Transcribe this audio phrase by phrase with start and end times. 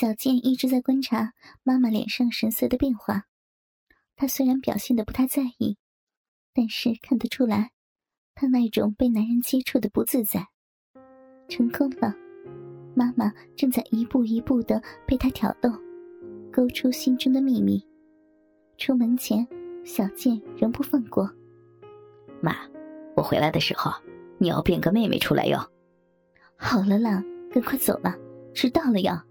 [0.00, 3.24] 小健一直在观察妈妈脸上神色的变化。
[4.16, 5.76] 他虽然表现的不太在意，
[6.54, 7.72] 但是看得出来，
[8.34, 10.48] 他那种被男人接触的不自在。
[11.50, 12.14] 成功了，
[12.94, 15.70] 妈妈正在一步一步的被他挑逗，
[16.50, 17.86] 勾出心中的秘密。
[18.78, 19.46] 出门前，
[19.84, 21.30] 小健仍不放过。
[22.40, 22.56] 妈，
[23.14, 23.92] 我回来的时候，
[24.38, 25.58] 你要变个妹妹出来哟。
[26.56, 27.22] 好了啦，
[27.52, 28.16] 赶快走吧，
[28.54, 29.22] 迟到了要。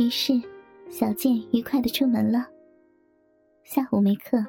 [0.00, 0.32] 于是，
[0.88, 2.46] 小健愉快的出门了。
[3.64, 4.42] 下午没课，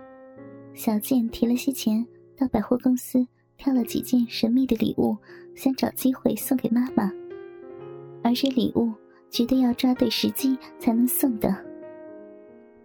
[0.74, 2.08] 小健提了些钱
[2.38, 5.14] 到百货公司挑了几件神秘的礼物，
[5.54, 7.12] 想找机会送给妈妈。
[8.24, 8.94] 而这礼物
[9.30, 11.54] 绝对要抓对时机才能送的。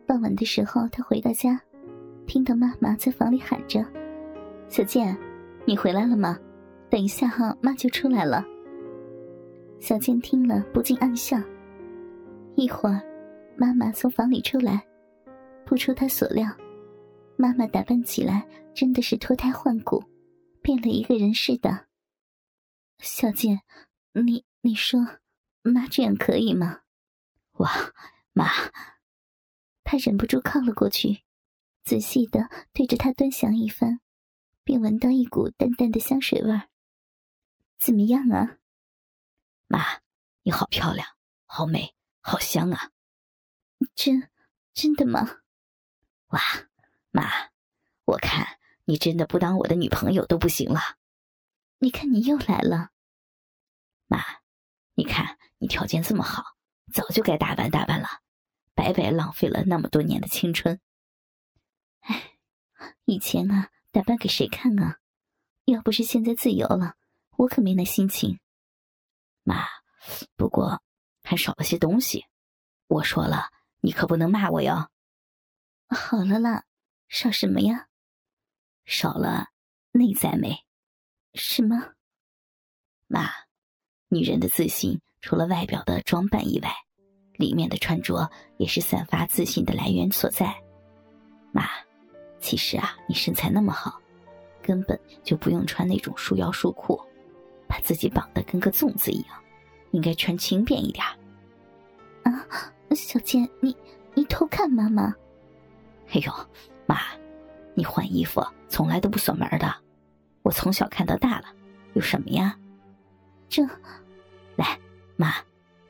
[0.05, 1.61] 傍晚的时候，他回到家，
[2.27, 3.87] 听到妈妈在房里喊着。
[4.69, 5.17] 小健，
[5.65, 6.37] 你回来了吗？
[6.91, 8.45] 等一下哈，妈就出来了。
[9.79, 11.41] 小健听了不禁暗笑。
[12.57, 13.03] 一会儿，
[13.57, 14.85] 妈妈从房里出来，
[15.67, 16.49] 不出她所料，
[17.37, 20.03] 妈妈打扮起来真的是脱胎换骨，
[20.63, 21.87] 变了一个人似的。
[22.99, 23.61] 小健，
[24.13, 24.99] 你你说，
[25.63, 26.81] 妈这样可以吗？
[27.59, 27.71] 哇，
[28.33, 28.47] 妈！
[29.85, 31.23] 他忍不住靠了过去，
[31.85, 34.01] 仔细的对着他端详一番。
[34.65, 36.69] 并闻到一股淡淡的香水味儿。
[37.79, 38.59] 怎么样啊，
[39.69, 39.79] 妈？
[40.43, 41.07] 你好漂亮，
[41.45, 41.95] 好美，
[42.29, 42.91] 好香啊！
[43.95, 44.29] 真
[44.75, 45.43] 真的吗？
[46.31, 46.41] 哇，
[47.13, 47.23] 妈，
[48.05, 50.81] 我看你真的不当我的女朋友都不行了。
[51.79, 52.91] 你看你又来了，
[54.09, 54.19] 妈，
[54.95, 56.57] 你看你条件这么好，
[56.93, 58.09] 早就该打扮打扮了，
[58.75, 60.81] 白白浪费了那么多年的青春。
[62.01, 62.39] 哎，
[63.05, 63.71] 以前啊。
[63.93, 64.99] 打扮给谁看啊？
[65.65, 66.97] 要不是现在自由了，
[67.37, 68.41] 我可没那心情。
[69.43, 69.65] 妈，
[70.37, 70.83] 不过
[71.27, 72.25] 还少了些东西。
[72.87, 74.89] 我说了，你可不能骂我哟。
[75.89, 76.65] 好了啦，
[77.09, 77.89] 少什么呀？
[78.85, 79.49] 少了
[79.91, 80.65] 内在美。
[81.35, 81.95] 什么？
[83.09, 83.29] 妈，
[84.09, 86.73] 女人的自信除了外表的装扮以外，
[87.35, 90.55] 里面的穿着也是散发自信的来源所在。
[91.51, 91.69] 妈。
[92.39, 94.01] 其实啊，你身材那么好，
[94.63, 97.01] 根本就不用穿那种束腰束裤，
[97.67, 99.43] 把自己绑得跟个粽子一样，
[99.91, 101.05] 应该穿轻便一点。
[102.25, 102.47] 啊，
[102.91, 103.77] 小健，你
[104.15, 105.15] 你偷看妈妈？
[106.11, 106.33] 哎呦，
[106.87, 106.99] 妈，
[107.75, 109.75] 你换衣服从来都不锁门的，
[110.43, 111.47] 我从小看到大了，
[111.95, 112.57] 有什么呀？
[113.49, 113.63] 这，
[114.57, 114.79] 来，
[115.17, 115.35] 妈，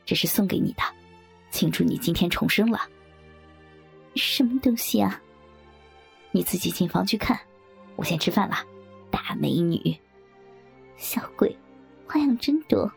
[0.05, 0.83] 这是送给你的，
[1.51, 2.81] 庆祝你今天重生了。
[4.15, 5.21] 什么东西啊？
[6.33, 7.39] 你自己进房去看，
[7.97, 8.57] 我先吃饭了。
[9.11, 9.99] 大美女，
[10.97, 11.57] 小鬼，
[12.07, 12.91] 花样真多。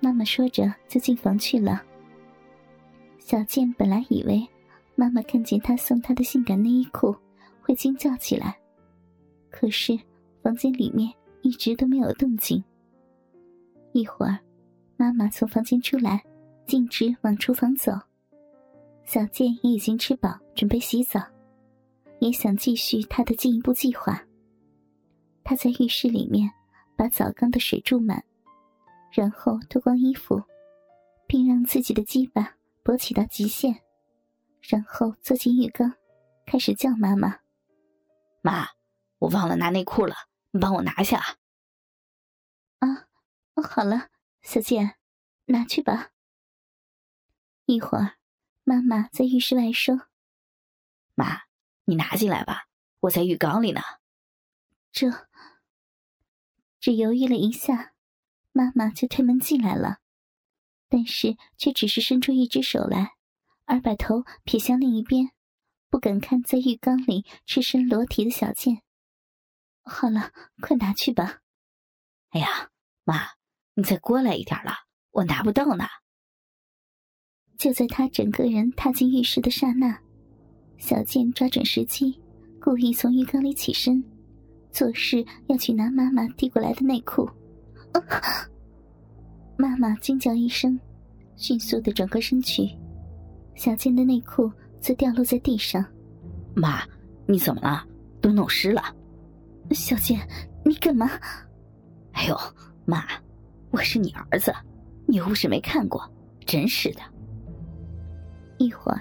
[0.00, 1.82] 妈妈说着就进房去了。
[3.18, 4.46] 小健本来以为
[4.94, 7.14] 妈妈看见他送他的性感内衣裤
[7.60, 8.58] 会惊叫起来，
[9.50, 9.98] 可是
[10.42, 12.62] 房间里面一直都没有动静。
[13.92, 14.38] 一会儿，
[14.96, 16.22] 妈妈从房间出来，
[16.66, 17.92] 径直往厨房走。
[19.04, 21.20] 小健也已经吃饱，准备洗澡。
[22.20, 24.20] 也想继续他的进一步计划。
[25.44, 26.50] 他在浴室里面
[26.96, 28.22] 把澡缸的水注满，
[29.18, 30.44] 然后脱光衣服，
[31.26, 33.82] 并让自己的鸡巴勃起到极限，
[34.60, 35.96] 然后坐进浴缸，
[36.46, 37.40] 开始叫妈妈
[38.42, 38.68] ：“妈，
[39.18, 40.14] 我忘了拿内裤了，
[40.52, 41.38] 你帮我拿下。”
[42.78, 43.08] 啊，
[43.60, 44.94] 好了，小健，
[45.46, 46.12] 拿去吧。
[47.64, 48.18] 一会儿，
[48.62, 50.02] 妈妈在浴室外说
[51.16, 51.42] ：“妈。”
[51.86, 52.68] 你拿进来吧，
[53.00, 53.80] 我在浴缸里呢。
[54.92, 55.10] 这
[56.78, 57.94] 只犹豫了一下，
[58.58, 59.98] 妈妈就推门进来了，
[60.88, 63.12] 但是却只是伸出一只手来，
[63.66, 65.30] 而把头撇向另一边，
[65.88, 68.82] 不敢看在浴缸里赤身裸体的小健。
[69.84, 71.38] 好了，快拿去吧。
[72.30, 72.70] 哎呀，
[73.04, 73.28] 妈，
[73.74, 74.72] 你再过来一点了，
[75.12, 75.84] 我拿不到呢。
[77.56, 80.00] 就在他整个人踏进浴室的刹那。
[80.78, 82.20] 小健抓准时机，
[82.60, 84.02] 故意从浴缸里起身，
[84.72, 87.30] 做事要去拿妈妈递过来的内裤。
[89.56, 90.78] 妈妈惊叫一声，
[91.36, 92.68] 迅速的转过身去，
[93.54, 94.50] 小健的内裤
[94.80, 95.84] 则掉落在地上。
[96.54, 96.82] 妈，
[97.26, 97.84] 你怎么了？
[98.20, 98.82] 都弄湿了。
[99.70, 100.20] 小健，
[100.64, 101.10] 你干嘛？
[102.12, 102.36] 哎呦，
[102.84, 103.04] 妈，
[103.70, 104.52] 我是你儿子，
[105.06, 106.02] 你又不是没看过，
[106.46, 107.00] 真是的。
[108.58, 109.00] 一会儿。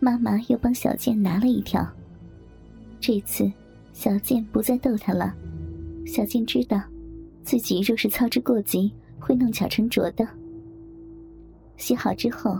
[0.00, 1.86] 妈妈又帮小健拿了一条。
[3.00, 3.50] 这次，
[3.94, 5.34] 小健不再逗他了。
[6.04, 6.78] 小健知道，
[7.44, 10.26] 自己若是操之过急，会弄巧成拙的。
[11.76, 12.58] 洗好之后，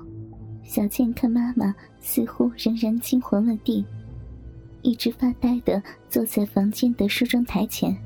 [0.63, 3.85] 小倩看妈妈似乎仍然惊魂未定，
[4.83, 7.97] 一直发呆的坐在房间的梳妆台前。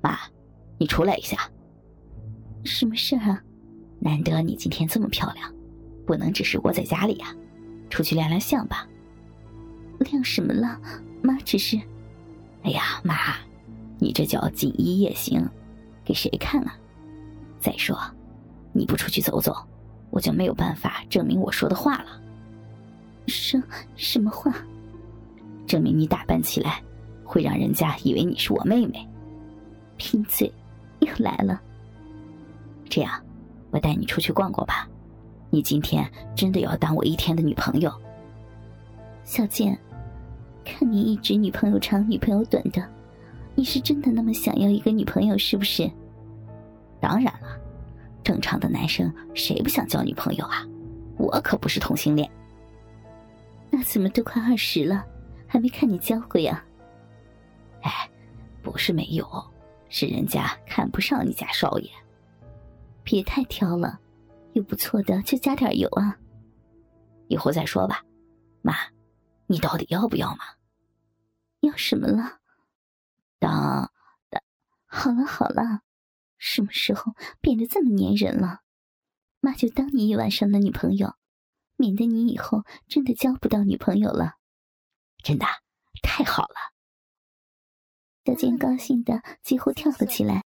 [0.00, 0.18] 妈，
[0.78, 1.38] 你出来一下。
[2.64, 3.42] 什么事啊？
[3.98, 5.52] 难得你今天这么漂亮，
[6.06, 7.34] 不能只是窝在家里呀，
[7.90, 8.88] 出去亮亮相吧。
[9.98, 10.80] 亮什么了？
[11.20, 11.76] 妈只是……
[12.62, 13.14] 哎呀，妈，
[13.98, 15.44] 你这叫锦衣夜行，
[16.08, 16.74] 给谁看啊？
[17.60, 18.00] 再说，
[18.72, 19.54] 你不出去走走，
[20.08, 22.18] 我就没有办法证明我说的话了。
[23.26, 23.62] 什
[23.94, 24.50] 什么话？
[25.66, 26.82] 证明你打扮起来
[27.22, 29.06] 会让人家以为你是我妹妹。
[29.98, 30.50] 贫嘴，
[31.00, 31.60] 又来了。
[32.88, 33.22] 这样，
[33.70, 34.88] 我带你出去逛逛吧。
[35.50, 37.92] 你今天真的要当我一天的女朋友？
[39.24, 39.78] 小健，
[40.64, 42.82] 看你一直女朋友长女朋友短的，
[43.58, 45.90] 你是真的那么想要一个女朋友是不是？
[47.00, 47.60] 当然了，
[48.22, 50.64] 正常的男生谁不想交女朋友啊？
[51.16, 52.30] 我可不是同性恋。
[53.68, 55.04] 那怎么都快二十了，
[55.48, 56.64] 还没看你交过呀？
[57.82, 58.08] 哎，
[58.62, 59.26] 不是没有，
[59.88, 61.90] 是人家看不上你家少爷。
[63.02, 63.98] 别太挑了，
[64.52, 66.16] 有不错的就加点油啊。
[67.26, 68.04] 以后再说吧，
[68.62, 68.76] 妈，
[69.48, 70.44] 你到底要不要嘛？
[71.62, 72.38] 要什么了？
[74.98, 75.82] 好了好了。
[76.38, 78.62] 什么时候变得这么粘人了？
[79.40, 81.14] 妈就当你一晚上的女朋友，
[81.76, 84.34] 免得你以后真的交不到女朋友了。
[85.22, 85.46] 真的，
[86.02, 86.56] 太好了！
[88.24, 90.44] 小健高兴的几乎跳了起来。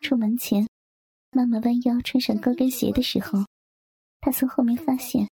[0.00, 0.68] 出门前，
[1.32, 3.40] 妈妈弯腰穿上高跟鞋的时候，
[4.20, 5.28] 他从后面发现，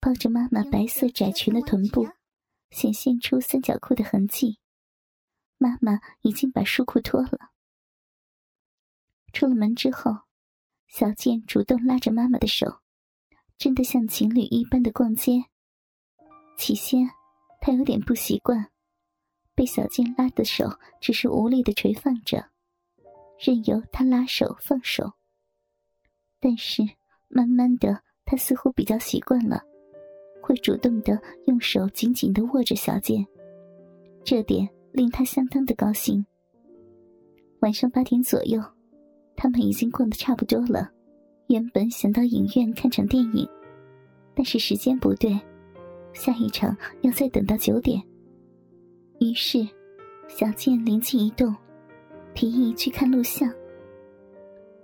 [0.00, 2.08] 抱着妈妈白色窄裙的臀部，
[2.70, 4.58] 显现出三角裤的痕迹。
[5.62, 7.52] 妈妈已经把束裤脱了。
[9.32, 10.10] 出了门之后，
[10.88, 12.80] 小健主动拉着妈妈的手，
[13.56, 15.44] 真的像情侣一般的逛街。
[16.58, 17.08] 起先，
[17.60, 18.72] 他有点不习惯，
[19.54, 20.68] 被小健拉的手
[21.00, 22.50] 只是无力的垂放着，
[23.38, 25.12] 任由他拉手放手。
[26.40, 26.82] 但是
[27.28, 29.62] 慢慢的，他似乎比较习惯了，
[30.42, 33.24] 会主动的用手紧紧的握着小健，
[34.24, 36.24] 这点令他相当的高兴。
[37.60, 38.62] 晚上八点左右。
[39.34, 40.88] 他们已经逛得差不多了，
[41.48, 43.48] 原本想到影院看场电影，
[44.36, 45.36] 但是时间不对，
[46.12, 48.00] 下一场要再等到九点。
[49.18, 49.66] 于是，
[50.28, 51.52] 小健灵机一动，
[52.34, 53.52] 提议去看录像。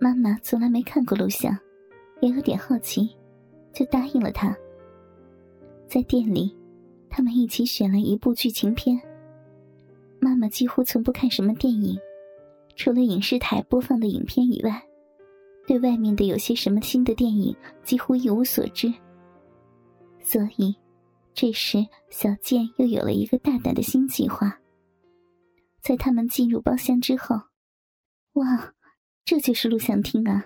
[0.00, 1.56] 妈妈从来没看过录像，
[2.20, 3.10] 也有点好奇，
[3.72, 4.56] 就答应了他。
[5.86, 6.56] 在店里，
[7.08, 8.98] 他们一起选了一部剧情片。
[10.20, 11.98] 妈妈几乎从不看什么电影。
[12.76, 14.80] 除了影视台播放的影片以外，
[15.66, 18.92] 对外面的有些什么新的电影几乎一无所知。
[20.20, 20.76] 所以，
[21.34, 24.60] 这时小健又有了一个大胆的新计划。
[25.80, 27.34] 在他们进入包厢之后，
[28.34, 28.74] 哇，
[29.24, 30.44] 这就是录像厅啊！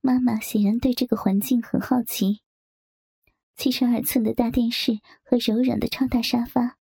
[0.00, 2.40] 妈妈显然对这个环境很好奇。
[3.56, 6.77] 七十二寸的大电视和柔软的超大沙发，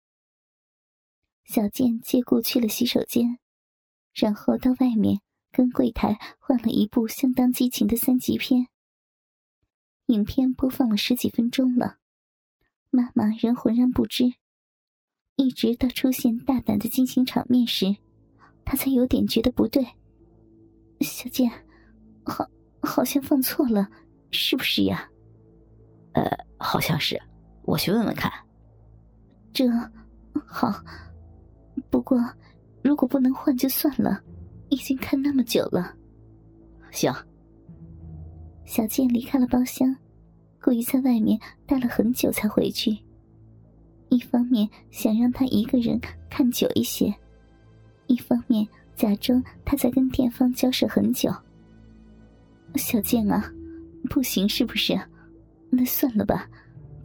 [1.48, 3.40] 小健借故去了洗手间。
[4.14, 5.22] 然后到外面
[5.52, 8.68] 跟柜台换了一部相当激情的三级片。
[10.08, 12.00] 影片播放了十几分钟了，
[12.89, 14.34] 妈妈仍浑然不知，
[15.36, 17.96] 一直到出现大胆的激情场面时，
[18.66, 19.86] 她才有点觉得不对。
[21.00, 21.50] 小健，
[22.25, 22.46] 好，
[22.82, 23.88] 好像放错了，
[24.32, 25.10] 是不是呀？
[26.13, 26.25] 呃，
[26.58, 27.22] 好像是，
[27.63, 28.32] 我去问问看。
[29.54, 29.66] 这，
[30.46, 30.84] 好，
[31.89, 32.17] 不过。
[32.84, 34.22] 如果不能换就算了，
[34.69, 35.93] 已经看那么久了。
[36.89, 37.13] 行。
[38.63, 39.93] 小健离开了包厢，
[40.62, 42.98] 故意在外面待了很久才回去。
[44.07, 47.13] 一方面想让他一个人看久一些，
[48.05, 48.65] 一方面
[48.96, 51.29] 假装他在跟店方交涉很久。
[52.75, 53.51] 小健啊，
[54.10, 54.98] 不行是不是？
[55.69, 56.48] 那算了吧，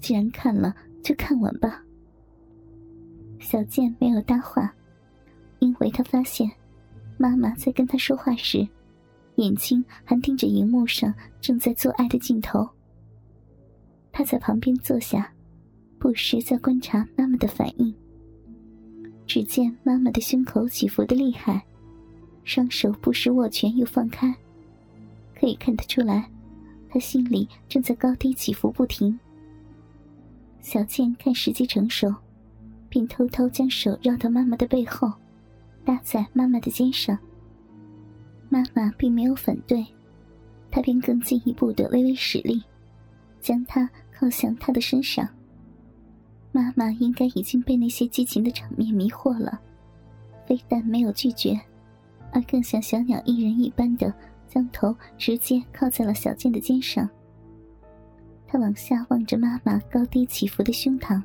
[0.00, 1.82] 既然看了就看完吧。
[3.42, 4.72] 小健没有搭话。
[5.58, 6.50] 因为他发现，
[7.18, 8.66] 妈妈在跟他说话时，
[9.36, 12.68] 眼睛还盯着荧幕上正在做爱的镜头。
[14.10, 15.32] 他在旁边坐下，
[15.98, 17.94] 不时在观察妈妈的反应。
[19.26, 21.62] 只见妈妈的胸口起伏的厉害，
[22.44, 24.34] 双手不时握拳又放开，
[25.34, 26.28] 可以看得出来，
[26.88, 29.18] 她心里正在高低起伏不停。
[30.60, 32.12] 小健看时机成熟，
[32.92, 35.10] 便偷偷将手绕到妈妈的背后。
[35.82, 37.18] 搭在妈妈的肩上，
[38.50, 39.84] 妈妈并没有反对，
[40.70, 42.62] 他便更进一步的微微使力，
[43.40, 45.26] 将他靠向他的身上。
[46.52, 49.58] 妈妈应该已经被那些激情的场面迷惑了，
[50.46, 51.58] 非但没有拒绝，
[52.30, 54.12] 而更像小鸟依人一般的
[54.46, 57.08] 将头直接靠在了小健的肩上。
[58.46, 61.20] 他往下望着妈妈高低起伏的胸膛，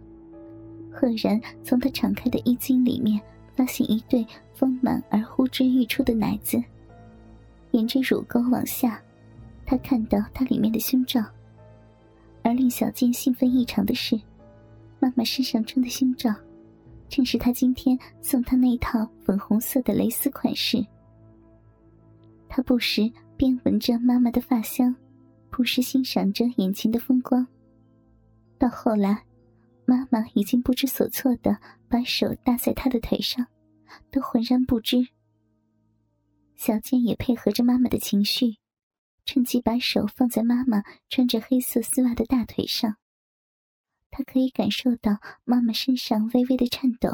[0.98, 3.22] 赫然从她敞开的衣襟里面
[3.56, 4.25] 发现一对
[4.56, 6.60] 丰满而呼之欲出的奶子，
[7.70, 9.00] 沿着乳沟往下。
[9.63, 11.24] 他看到它里面的胸罩，
[12.42, 14.20] 而令小健兴奋异常的是，
[15.00, 16.34] 妈妈身上穿的胸罩，
[17.08, 20.84] 正是他今天送他那套粉红色的蕾丝款式。
[22.50, 24.96] 他不时边闻着妈妈的发香，
[25.51, 27.46] 不时欣赏着眼前的风光。
[28.58, 29.22] 到后来，
[29.88, 33.48] 妈妈已经不知所措的把手搭在他的腿上，
[34.12, 35.08] 都浑然不知。
[36.56, 38.58] 小健也配合着妈妈的情绪。
[39.24, 42.96] 趁机把手放在妈妈穿着黑色丝袜的大腿上，
[44.10, 47.10] 他可以感受到妈妈身上微微的颤抖，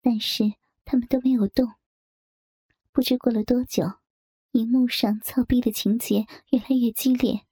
[0.00, 0.44] 但是
[0.84, 1.72] 他们都没有动。
[2.92, 3.84] 不知过了多久，
[4.52, 7.46] 荧幕上操逼的情节越来越激烈，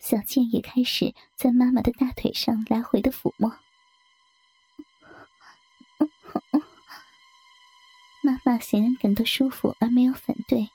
[0.00, 3.58] 小健也开始在妈妈的大腿上来回的抚摸。
[8.22, 10.70] 妈妈显然感到舒服而没有反对。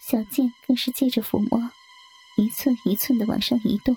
[0.00, 1.70] 小剑更是借着抚摸，
[2.36, 3.96] 一寸一寸的往上移动，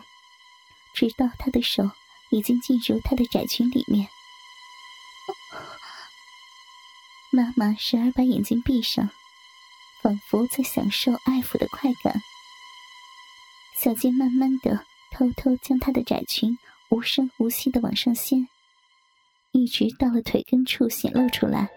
[0.93, 1.91] 直到他的手
[2.31, 4.07] 已经进入他的窄裙里面。
[7.29, 9.09] 妈妈时而把眼睛闭上，
[10.01, 12.21] 仿佛在享受爱抚的快感。
[13.77, 14.79] 小剑慢慢的
[15.11, 16.57] 偷偷将她的窄裙
[16.89, 18.47] 无声无息的往上掀，
[19.51, 21.69] 一直到了腿根处显露出来。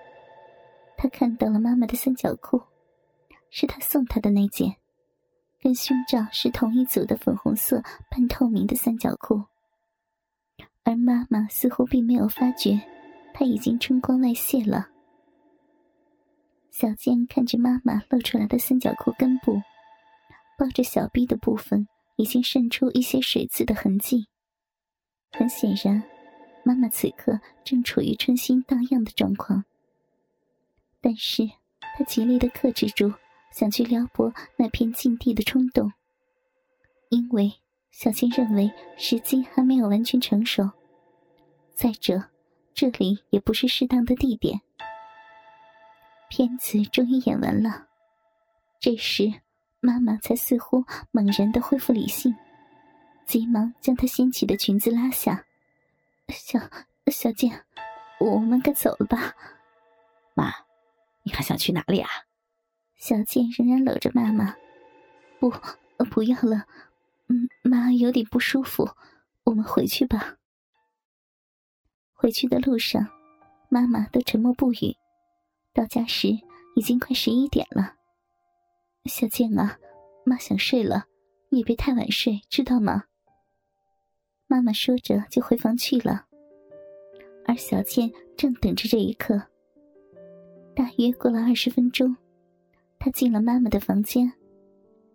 [0.97, 2.61] 他看到了妈妈的三角裤。
[3.53, 4.77] 是他送她的那件，
[5.61, 9.43] 跟胸罩是同一组的粉红色半透明的三角裤。
[10.85, 12.81] 而妈妈似乎并没有发觉，
[13.35, 14.89] 她已经春光外泄了。
[16.71, 19.61] 小健看着妈妈露出来的三角裤根部，
[20.57, 21.89] 抱着小臂的部分
[22.21, 24.29] 已经渗出一些水渍的痕迹。
[25.33, 26.03] 很显然，
[26.65, 29.65] 妈妈此刻正处于春心荡漾的状况。
[31.01, 31.49] 但是，
[31.97, 33.13] 她极力的克制住。
[33.53, 35.93] 想去撩拨那片禁地的冲动，
[37.09, 37.53] 因为
[37.91, 40.71] 小倩认为时机还没有完全成熟。
[41.75, 42.27] 再者，
[42.73, 44.61] 这里也不是适当的地点。
[46.29, 47.89] 片子终于演完了，
[48.79, 49.25] 这时
[49.81, 52.37] 妈妈才似乎猛然的恢复理性，
[53.27, 55.45] 急忙将她掀起的裙子拉下。
[56.29, 56.61] 小
[57.07, 57.65] 小健，
[58.21, 59.35] 我们该走了吧？
[60.35, 60.53] 妈，
[61.23, 62.09] 你还想去哪里啊？
[62.97, 64.55] 小健仍然搂着妈妈，
[65.39, 65.51] 不，
[66.11, 66.67] 不要了，
[67.29, 68.91] 嗯，妈有点不舒服，
[69.45, 70.37] 我们回去吧。
[72.13, 73.09] 回去的路上，
[73.71, 74.95] 妈妈都沉默不语。
[75.73, 76.29] 到家时
[76.77, 77.95] 已经快十一点了。
[79.07, 79.79] 小健啊，
[80.25, 81.07] 妈想睡了，
[81.49, 83.05] 你别太晚睡，知道吗？
[84.47, 86.27] 妈妈说着就回房去了，
[87.47, 89.41] 而小健正等着这一刻。
[90.75, 92.15] 大约过了二十分钟。
[92.99, 94.31] 他进了妈妈的房间，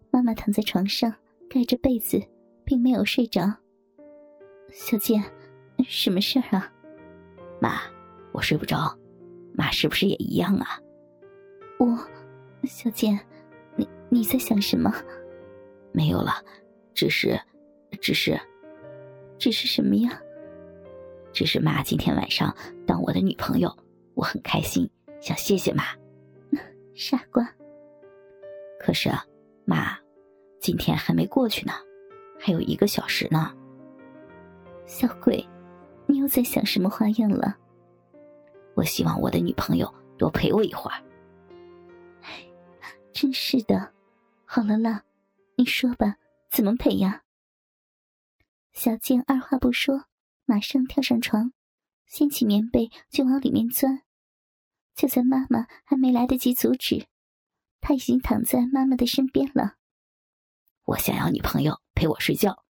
[0.09, 1.13] 妈妈躺在床上，
[1.47, 2.19] 盖着被子，
[2.63, 3.55] 并没有睡着。
[4.71, 5.23] 小健，
[5.87, 6.73] 什么事儿啊？
[7.61, 7.81] 妈，
[8.31, 8.97] 我睡不着，
[9.53, 10.79] 妈是不是也一样啊？
[11.77, 11.95] 我，
[12.63, 13.19] 小健，
[14.15, 14.95] 你你在想什么？
[15.91, 16.41] 没有了，
[16.93, 17.37] 只是，
[17.99, 18.39] 只是，
[19.37, 20.17] 只是什么呀？
[21.33, 22.55] 只是妈今天晚上
[22.87, 23.69] 当我的女朋友，
[24.13, 25.83] 我很开心，想谢谢妈。
[26.95, 27.45] 傻瓜。
[28.79, 29.11] 可是，
[29.65, 29.97] 妈，
[30.61, 31.73] 今天还没过去呢，
[32.39, 33.53] 还有一个小时呢。
[34.85, 35.45] 小鬼，
[36.05, 37.53] 你又在想什么花样了？
[38.75, 41.03] 我希望我的女朋友多陪我一会儿。
[42.21, 42.47] 哎，
[43.11, 43.93] 真是的。
[44.45, 45.03] 好了啦，
[45.57, 46.17] 你说吧，
[46.49, 47.23] 怎么陪呀？
[48.73, 50.05] 小静二话不说，
[50.45, 51.51] 马上跳上床，
[52.05, 54.03] 掀起棉被就往里面钻。
[54.95, 57.07] 就在妈妈还没来得及阻止。
[57.81, 59.75] 她已经躺在妈妈的身边了。
[60.85, 62.64] 我想要女朋友陪我睡觉，